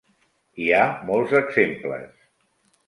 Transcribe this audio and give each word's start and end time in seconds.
Hi 0.63 0.71
ha 0.77 0.81
molts 1.11 1.37
exemples. 1.43 2.21